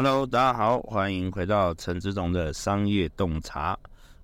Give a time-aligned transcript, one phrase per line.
[0.00, 3.76] Hello，大家好，欢迎回到陈志忠的商业洞察。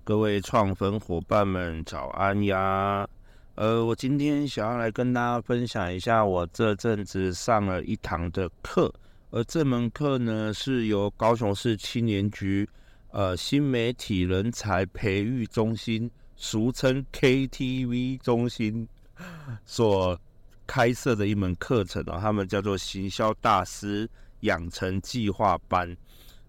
[0.05, 3.05] 各位创粉伙伴们，早安呀！
[3.55, 8.89] 呃，我今天想要来跟大家分享一下我这阵子上了一堂的课，
[9.31, 12.65] 而这门课呢是由高雄市青年局
[13.11, 18.87] 呃新媒体人才培育中心，俗称 KTV 中心
[19.65, 20.17] 所
[20.65, 24.09] 开设的一门课程哦，他们叫做行销大师。
[24.45, 25.95] 养成计划班，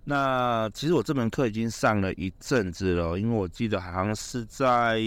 [0.04, 4.98] 那其实我这门课已经上了一阵子了，因为我记得好像是在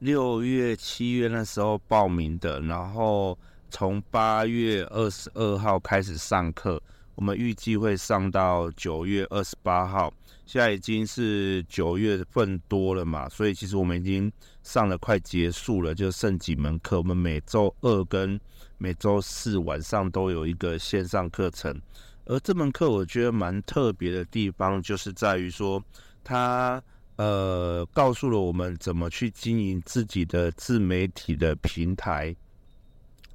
[0.00, 3.38] 六月、七月那时候报名的，然后
[3.70, 6.82] 从八月二十二号开始上课，
[7.22, 10.12] 我们预计会上到九月二十八号，
[10.44, 14.30] 现在已经是九月份多了嘛，所以其实我们已经
[14.64, 18.40] 上了快结束了，就剩几门课，我们每周二跟
[18.76, 21.80] 每周四晚上都有一个线上课程，
[22.24, 25.80] 而这门课我觉得蛮特别的地方，就是在于说，
[26.24, 26.82] 它
[27.14, 32.34] 呃告诉了我们怎么去经营自己的自媒体的平台。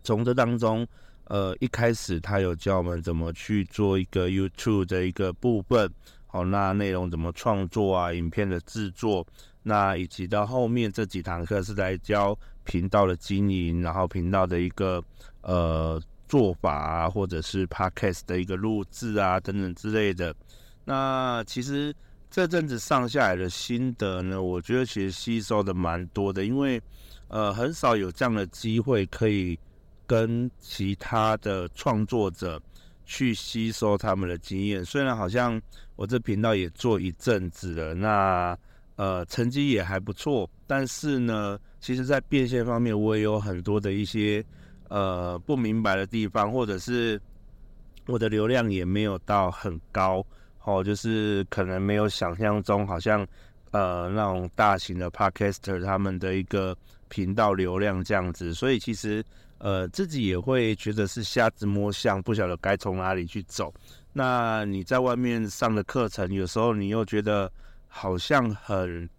[0.04, 0.86] 从这当中，
[1.30, 5.90] 呃一开始他有教我们怎么去做一个 YouTube 的一个部分，
[6.26, 9.26] 好，那内容怎么创作啊，影片的制作，
[9.64, 12.38] 那以及到后面这几堂课是来教。
[12.70, 15.02] 频道的经营，然后频道的一个
[15.40, 15.98] 呃
[16.28, 20.36] 做法啊，或者是 podcast 的一个录制啊等等之类的。
[20.84, 21.96] 那其实
[22.30, 26.82] 这阵子上下来的心得呢，我觉得其实吸收的蛮多的，因为
[27.30, 29.58] 呃很少有这样的机会可以
[30.08, 32.60] 跟其他的创作者
[33.06, 34.84] 去吸收他们的经验。
[34.84, 35.62] 虽然好像
[35.96, 38.58] 我这频道也做一阵子了，那
[38.96, 41.60] 呃成绩也还不错，但是呢。
[41.80, 44.44] 其实，在变现方面，我也有很多的一些
[44.90, 47.22] 呃不明白的地方，或者是
[48.08, 50.26] 我的流量也没有到很高，
[50.64, 53.26] 哦，就是可能没有想象中好像
[53.72, 56.76] 呃那种大型的 Podcaster 他们的一个
[57.08, 59.24] 频道流量这样子，所以其实
[59.58, 63.74] 呃自己也会觉得是瞎子摸象，不晓得该从哪里去走。
[64.14, 67.52] 那你在外面上的课程，有时候你又觉得
[67.88, 69.10] 好像很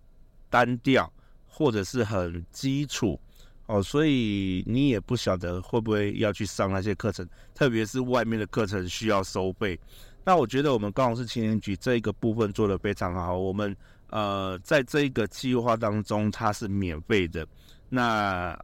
[0.49, 1.11] 单调。
[1.51, 3.19] 或者是很基础
[3.67, 9.77] 哦，所以你也不晓得会不会要去上那些课程，特别是外面的课程需要收费。
[10.25, 13.37] 那我觉得我们高雄市青年局这一个部分做得非常好。
[13.37, 13.77] 我们
[14.11, 17.47] 呃，在这个计划当中，它是免费的。
[17.89, 18.59] 那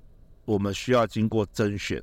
[0.44, 2.03] 我们需要经过甄选，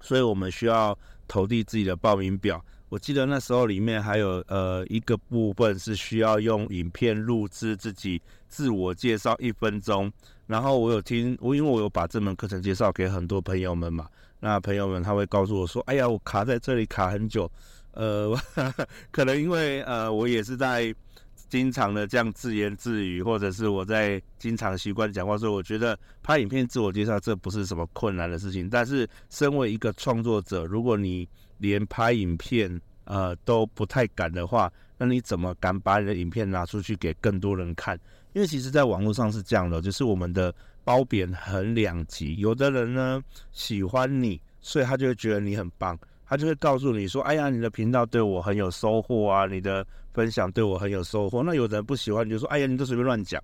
[0.00, 2.62] 所以我们需要投递自己的报名表。
[2.88, 10.10] 我记得那时候里面还有呃一个部分是需要用影片录制自己自我介绍一分钟，
[10.46, 14.06] 然后我有听我因为我有把这门课程介绍给很多朋友们嘛，
[14.38, 17.50] 那朋友们他会告诉我说，哎呀我卡在这里卡很久，
[17.90, 18.38] 呃
[19.10, 20.94] 可能因为呃我也是在
[21.48, 37.98] 经常的这样自言自语，或者是我在经常习惯讲话，所以我觉得拍影片自我介绍这不是什么困难的事情，但是身为一个创作者，如果你连拍影片，呃，都不太敢的话，那你怎么敢把你的影片拿出去给更多人看？
[38.32, 42.36] 因为其实，在网络上是这样的，就是我们的褒贬很两极。
[42.36, 53.42] 有的人呢喜欢你，所以他就会觉得你很棒，他就会告诉你说：“哎呀，你的频道对我很有收获啊，你的分享对我很有收获。”那有的人不喜欢，你就说：“哎呀，你都随便乱讲。”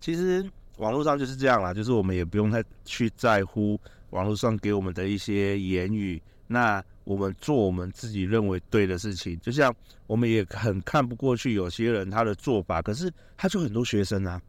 [0.00, 0.48] 其实
[0.78, 3.78] 网络上就是这样啦，就是我们也不用太去在乎
[4.10, 6.22] 网络上给我们的一些言语。
[6.46, 9.74] 那我们做我们自己认为对的事情，就像
[10.06, 14.40] 我们也很看不过去有些人他的做法，可是他就很多学生啊，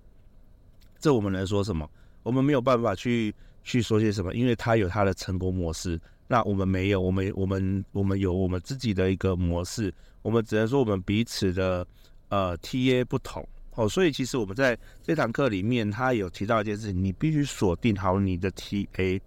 [1.00, 1.90] 这我们能说什么？
[2.24, 6.00] 我们没有办法去去说些什么，因为他有他的成功模式，
[6.32, 11.86] 那我们没有，我们我们我们有我们自己的一个模式，我们只能说我们彼此的
[12.30, 19.20] 呃 TA 不同哦，所以其实我们在这堂课里面，他有提到一件事情，你必须锁定好你的 TA。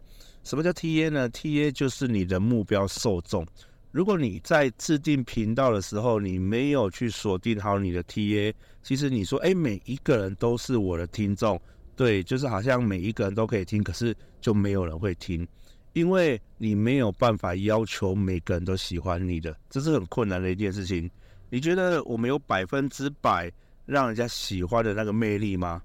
[0.44, 3.46] 什么叫 TA 呢？TA 就是你的目标受众。
[3.90, 11.60] 如果你在制定频道的时候，你没有去锁定好你的 TA，其实你说，哎，每一个人都是我的听众，
[11.94, 15.46] 对，就是好像每一个人都可以听，可是就没有人会听，
[15.94, 21.10] 因为你没有办法要求每个人都喜欢你的，这是很困难的一件事情。
[21.48, 23.50] 你觉得我们有百分之百
[23.86, 25.82] 让人家喜欢的那个魅力吗？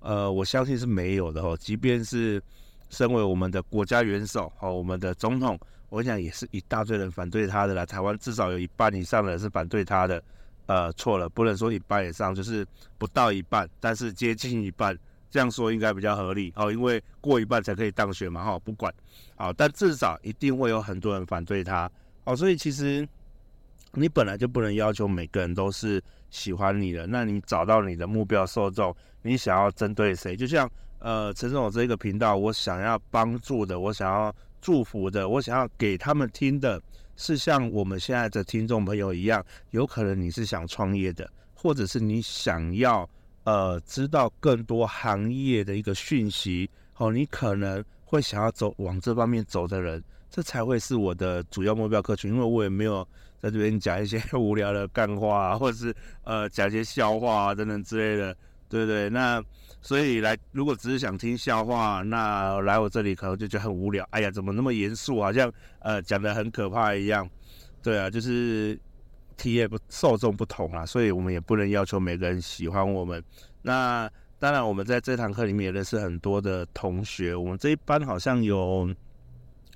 [0.00, 2.42] 呃，我相信是没有的哦，即便是。
[2.90, 7.86] 身为我们的国家元首和我们的总统，我想也是一大堆人反对他的啦。
[7.86, 10.22] 台湾至少有一半以上的人是反对他的。
[10.66, 12.66] 呃，错了，不能说一半以上，就是
[12.98, 14.94] 不到一半，但是接近一半，
[15.32, 16.70] 这样说应该比较合理哦。
[16.70, 18.94] 因为过一半才可以当选嘛，哈，不管，
[19.34, 21.90] 好，但至少一定会有很多人反对他。
[22.24, 23.08] 哦，所以其实
[23.94, 26.00] 你本来就不能要求每个人都是
[26.30, 30.36] 喜欢你的，那你找到你的目标受众，你想要针对谁？
[30.36, 30.70] 就像
[31.00, 36.80] 呃，陈总这个频道，我想要帮助的，我想要祝福的，我想要给他们听的，
[37.16, 43.08] 是像我们现在的听众朋友一样，有可能你是想创业的，或者是你想要
[43.44, 53.06] 呃知道更多行业的一个讯息，哦，你可能会想要走往这方面走的人，这才会是我的主要目标客群，因为我也没有。
[53.42, 55.92] 在这边讲一些 无聊的干话啊，或者是
[56.22, 58.36] 呃讲一些笑话啊等等之类的，
[58.68, 59.42] 对对，那
[59.80, 64.06] 所以来，如果只是想听笑话，那来我这里可能就觉得很无聊。
[64.12, 67.28] 哎呀，怎么那么严肃，好像呃讲得很可怕一样。
[67.82, 68.78] 对啊，就是
[69.32, 73.22] 体验不受众不同啊，所以我们也不能要求每个人喜欢我们。
[73.62, 78.92] 那当然，我们在这堂课里面也认识很多的同学，我们这一班好像有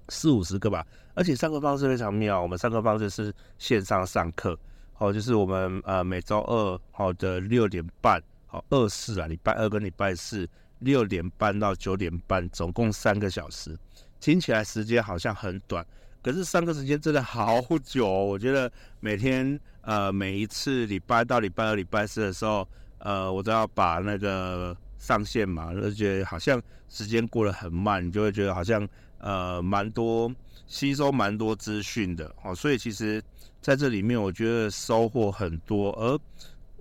[0.09, 0.85] 四五十个吧。
[1.15, 4.59] 而且上课方式非常妙，我们上课方式是线上上课，
[4.93, 10.47] 好，就是我们呃每周二好的六点半，好二四啊，礼拜二跟礼拜四
[10.81, 13.75] 六点半到九点半，总共三个小时，
[14.21, 15.87] 听起来时间好像很短，
[16.27, 18.05] 可是上课时间真的好久。
[18.05, 18.69] 我觉得
[18.99, 22.67] 每天呃每一次礼拜到礼拜二、礼拜四的时候，
[22.99, 28.89] 呃我都要把那个上线嘛，就觉得好像时间过得很慢，你就会觉得好像
[29.19, 30.29] 呃蛮多。
[30.67, 33.23] 吸收蛮多资讯的，哦，所以其实
[33.61, 35.93] 在这里面，我觉得收获很多。
[35.93, 36.19] 而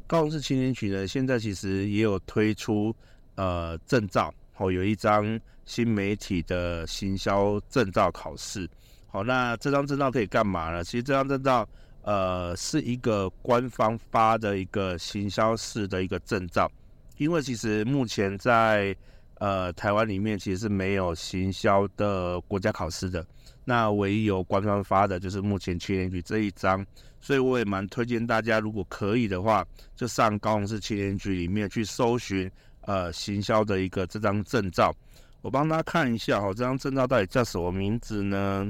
[0.08, 2.96] 高雄市青年局呢，现在其实也有推出
[3.36, 8.68] 呃证照，哦，有一张新媒体的行销证照考试。
[9.16, 10.84] 好，那这张证照可以干嘛呢？
[10.84, 11.66] 其实这张证照
[12.02, 16.70] 呃是一个官方发的一个行销式的一个证照，
[17.16, 18.94] 因为其实目前在
[19.36, 23.26] 呃台湾里面其实是没有行销的国家考试的。
[23.64, 26.86] 那唯一有官方发的就是目前青年局这一张，
[27.22, 29.66] 所以我也蛮推荐大家，如果可以的话，
[29.96, 32.52] 就上高雄市青年局里面去搜寻
[32.82, 34.94] 呃行销的一个这张证照。
[35.42, 38.70] 我帮大家看一下哈，这张证照到底叫什么名字呢？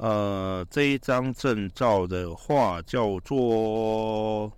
[0.00, 4.50] 呃，这一张证照的话叫做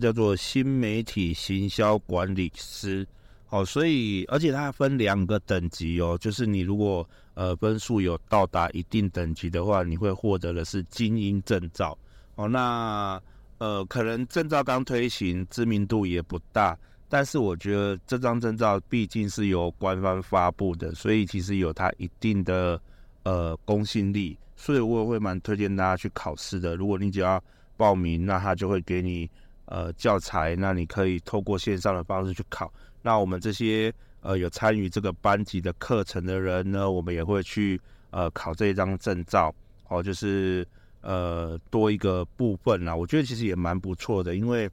[0.00, 3.06] 叫做新媒体行销管理师。
[3.44, 11.96] 好，所以而且它分两个等级哦，就是你如果呃分数有到达一定等级的话，你会获得的是精英证照。
[12.36, 13.20] 哦，那
[13.58, 16.76] 呃可能证照刚推行，知名度也不大，
[17.08, 22.80] 但是我觉得这张证照毕竟是由官方发布的，所以其实有它一定的
[23.26, 26.76] 呃公信力，所以我也会蛮推荐大家去考试的。
[26.76, 27.42] 如果你只要
[27.76, 29.28] 报名，那他就会给你
[29.64, 32.72] 呃教材，那你可以透过线上的方式去考。
[33.02, 37.80] 那我们这些呃有参与这个班级的课程的人呢，我们也会去
[38.10, 39.52] 呃考这一张证照，
[39.88, 40.64] 哦，就是
[41.00, 42.94] 呃多一个部分啦。
[42.94, 44.70] 我觉得其实也蛮不错的，因为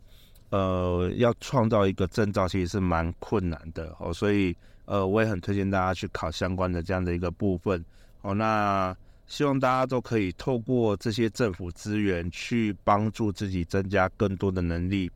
[0.52, 4.56] 呃要创造一个证照其实是蛮困难的哦，所以
[4.86, 7.84] 呃我也很推荐大家去考相关的这样的一个部分
[8.24, 8.34] 哦。
[8.34, 8.94] 那
[9.28, 15.10] 希望大家都可以透过这些政府资源去帮助自己增加更多的能力。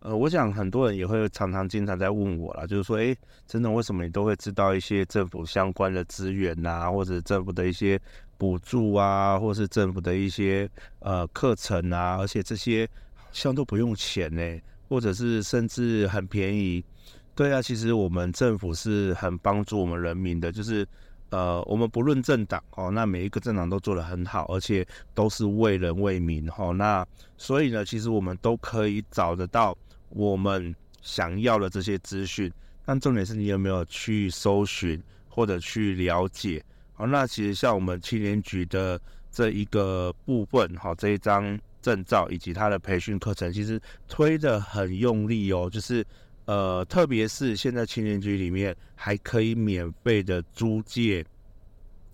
[0.00, 3.16] 呃，我想很多人也会常常经常在问我啦，就是说，诶，
[3.46, 8.00] 真的为什么你都会知道一些政府相关的资源呐，或者政府的一些
[8.36, 10.68] 补助啊，或是政府的一些
[10.98, 12.88] 呃课程啊，而且这些
[13.30, 16.84] 像都不用钱呢，或者是甚至很便宜。
[17.36, 20.84] 对啊，其实我们政府是很帮助我们人民的，就是
[21.32, 26.72] 呃，我们不论政党哦，那每一个政党都做得很好，而且都是为人为民哦。
[26.72, 27.04] 那
[27.36, 29.76] 所以呢，其实我们都可以找得到。
[30.14, 32.52] 我们想要的这些资讯，
[32.84, 36.62] 但重点是你有没有去搜寻或者去了解？
[36.92, 45.70] 好，那其实像我们青年局的这一个部分，好，这一张证照以及它的培训课程，其实推得很用力哦。
[45.72, 46.04] 就是
[46.44, 51.24] 呃，特别是现在青年局里面还可以免费的租借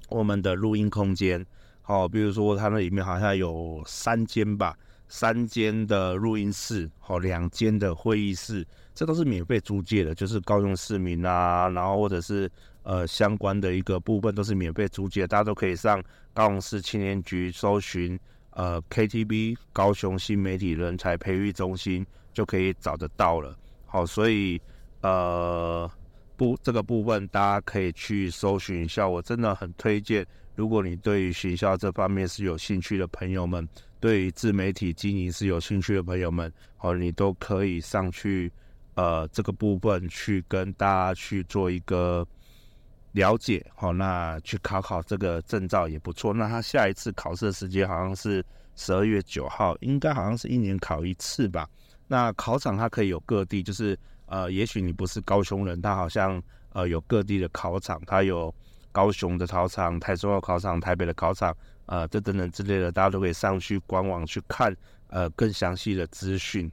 [0.08, 1.44] 我们的录音空间，
[1.82, 4.76] 好，比如说它那里面好像有三间吧。
[5.10, 8.62] 三间的录音室，好，两间的会议室，
[8.94, 12.46] 这都是免费租借的，就是高雄市民啊，然后或者是
[12.82, 16.04] 呃相关的一个部分都是免费租借，大家都可以上
[16.34, 18.20] 高雄市青年局搜寻
[18.50, 23.56] 呃 KTV 高雄新媒体人才培育中心就可以找得到了。
[23.88, 24.60] 好，所以
[25.00, 25.90] 呃
[26.36, 33.68] 不这个部分大家可以去搜寻一下，我真的很推荐，如果你对于学校这方面是有兴趣的朋友们。
[34.00, 38.48] 对于自媒体经营是有兴趣的朋友们，好，你都可以上去，
[38.94, 42.24] 呃，这个部分去跟大家去做一个
[43.10, 46.32] 了解，好，那去考考这个证照也不错。
[46.32, 48.40] 那他下一次考试的时间好像是
[48.76, 51.68] 十二月九号，应该好像是一年考一次吧。
[52.08, 53.96] 那考场它可以有各地，就是
[54.26, 58.52] 呃，也许你不是高雄人，它好像呃有各地的考场，它有
[58.90, 61.54] 高雄的考场、台中的考场、台北的考场，
[61.86, 64.74] 呃，这等等之类的，大家都可以上去官网去看
[65.08, 66.70] 呃更详细的资讯。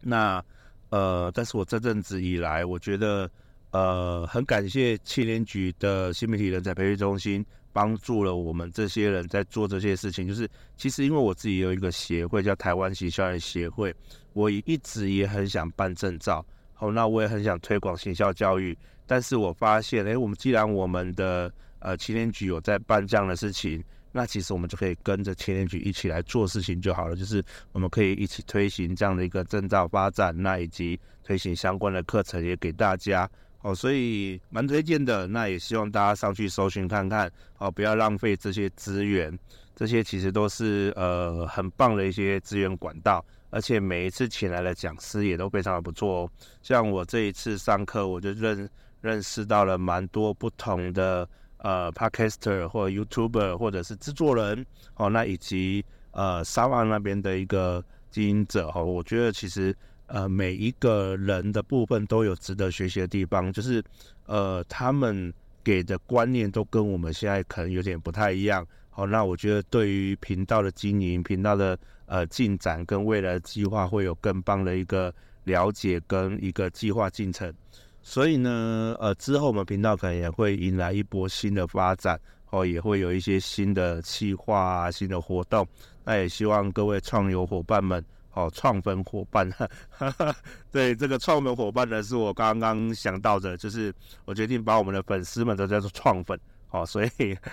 [0.00, 0.42] 那
[0.90, 3.28] 呃，但是我这阵子以来，我觉得
[3.72, 7.44] 呃很感谢企联局的新媒体人才培育中心。
[7.74, 13.92] 帮助了我们这些人在做这些事情，就是其实因为我自己有一个协会叫台湾行销人协会，
[14.32, 33.28] 我一直也很想办证照，好，那我也很想推广行销教育，但是我发现，诶，我们既然我们的呃青年局有在办这样的事情，那其实我们就可以跟着青年局一起来做事情就好了，就是我们可以一起推行这样的一个证照发展，那以及推行相关的课程也给大家。
[33.64, 39.36] 哦，所以蛮推荐的，那也希望大家上去搜寻看看，哦，不要浪费这些资源，
[39.74, 46.30] 这些其实都是呃很棒的一些资源管道，而且每一次请来的讲师也都非常的不错哦。
[46.60, 48.68] 像我这一次上课，我就认
[49.00, 54.66] 认识到了蛮多不同的呃 Podcaster 或 YouTuber 或者是制作人，
[54.96, 59.74] 哦，那以及呃沙旺那边的一个经营者，哦，我觉得其实。
[60.14, 63.82] 呃，每一个人的部分都有值得学习的地方，就是
[64.26, 68.64] 呃，他们给的观念都跟我们现在可能有点不太一样。
[68.90, 77.52] 好，那我觉得对于频道的经营、频道的呃进展跟未来的计划，会有更棒的一个了解跟一个计划进程。
[78.00, 82.16] 所以呢，呃，之后我们频道可能也会迎来一波新的发展，
[82.50, 85.66] 哦，也会有一些新的计划啊、新的活动。
[86.04, 88.00] 那也希望各位创友伙伴们。
[88.34, 90.36] 哦，创粉伙伴，哈哈，
[90.72, 96.38] 对，这个创粉伙伴呢，是我刚刚想到的，就是我决定把我们的粉丝们都叫做创粉。
[96.70, 97.10] 哦，所以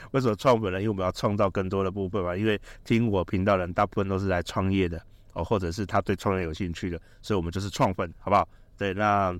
[0.09, 0.79] 为什么创粉呢？
[0.79, 2.35] 因为我们要创造更多的部分嘛。
[2.35, 4.99] 因为听我频道的人大部分都是来创业的，
[5.33, 8.49] 哦，或者是他对创业有兴趣的，所以我们就是创粉，好不好？
[8.75, 9.31] 对，那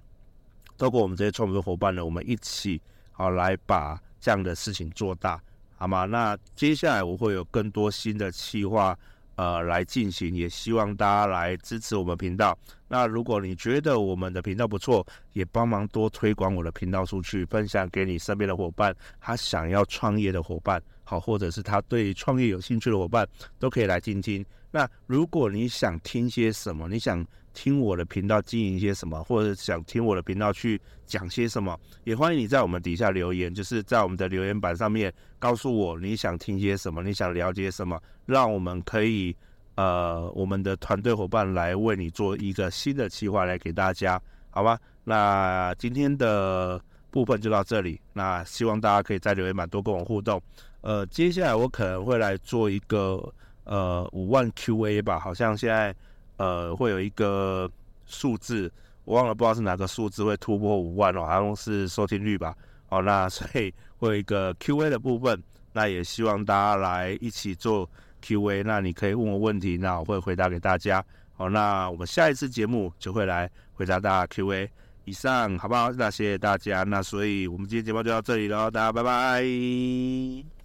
[0.78, 2.80] 透过我们这些创粉伙伴呢，我们一起
[3.12, 5.42] 好来把这样的事情做大，
[5.76, 6.06] 好吗？
[6.06, 8.96] 那接下来我会有更多新的企划。
[9.36, 12.58] 呃，来进行，也希望大家来支持我们频道。
[12.88, 24.46] 那如果你觉得我们的频道不错，也帮忙多推广我的频道出去，分享给你身边的伙伴，他想要创业的伙伴，好，或者是他对创业有兴趣的伙伴，都可以来听听。
[24.70, 39.36] 那如果你想听些什么，你想听我的频道经营一些什么，或者想听我的频道去讲些什么，也欢迎你在我们底下留言，就是在我们的留言板上面告诉我你想听些什么，你想了解什么，让我们可以
[39.75, 44.79] 呃我们的团队伙伴来为你做一个新的计划来给大家，好吧？
[45.03, 50.41] 那今天的部分就到这里，那希望大家可以在留言板多跟我互动。
[50.81, 53.34] 呃，接下来我可能会来做一个。
[53.63, 55.96] 呃，五万 QA 吧，好像现在
[56.42, 57.70] 呃会有一个
[58.08, 58.72] 数字，
[59.06, 62.56] 我忘了，不知道是哪个数字会突破五万哦，好像是收听率吧。
[62.90, 65.40] 好，那 所以会有一个 QA 的部分，
[65.72, 67.88] 那也希望大家来一起做
[68.24, 71.06] QA，那你可以问我问题，那我会回答给大家。
[71.38, 74.68] 好，那我们下一次节目就会来回答大家 QA。
[75.06, 75.92] 以上好不好？
[75.92, 76.84] 那谢谢大家。
[76.84, 80.61] 那所以我们今天节目就到这里喽，大家拜拜。